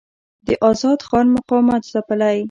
د 0.47 0.47
آزاد 0.69 0.99
خان 1.07 1.25
مقاومت 1.35 1.81
ځپلی. 1.91 2.37